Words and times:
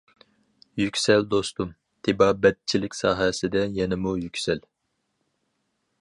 يۈكسەل 0.81 1.27
دوستۇم، 1.33 1.75
تېبابەتچىلىك 2.07 2.99
ساھەسىدە 3.01 3.65
يەنىمۇ 3.81 4.15
يۈكسەل! 4.25 4.65